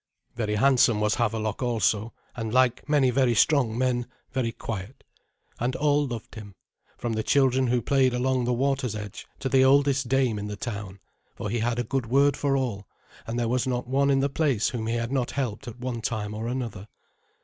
Very 0.33 0.55
handsome 0.55 0.99
was 0.99 1.17
Havelok 1.17 1.61
also, 1.61 2.11
and, 2.35 2.51
like 2.51 2.89
many 2.89 3.11
very 3.11 3.35
strong 3.35 3.77
men, 3.77 4.07
very 4.31 4.51
quiet. 4.51 5.03
And 5.59 5.75
all 5.75 6.07
loved 6.07 6.33
him, 6.33 6.55
from 6.97 7.13
the 7.13 7.21
children 7.21 7.67
who 7.67 7.83
played 7.83 8.11
along 8.15 8.45
the 8.45 8.51
water's 8.53 8.95
edge 8.95 9.27
to 9.41 9.47
the 9.47 9.63
oldest 9.63 10.09
dame 10.09 10.39
in 10.39 10.47
the 10.47 10.55
town; 10.55 11.01
for 11.35 11.51
he 11.51 11.59
had 11.59 11.77
a 11.77 11.83
good 11.83 12.07
word 12.07 12.35
for 12.35 12.57
all, 12.57 12.87
and 13.27 13.37
there 13.37 13.47
was 13.47 13.67
not 13.67 13.85
one 13.87 14.09
in 14.09 14.21
the 14.21 14.27
place 14.27 14.69
whom 14.69 14.87
he 14.87 14.95
had 14.95 15.11
not 15.11 15.29
helped 15.37 15.67
at 15.67 15.77
one 15.79 16.01
time 16.01 16.33
or 16.33 16.47
another. 16.47 16.87